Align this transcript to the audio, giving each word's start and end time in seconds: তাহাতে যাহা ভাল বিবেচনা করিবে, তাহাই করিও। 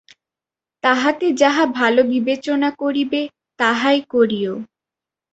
তাহাতে 0.83 1.27
যাহা 1.33 1.63
ভাল 1.71 1.95
বিবেচনা 2.03 2.69
করিবে, 2.77 3.21
তাহাই 3.59 3.99
করিও। 4.09 4.53